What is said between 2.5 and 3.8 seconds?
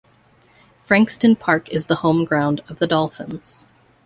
of the Dolphins.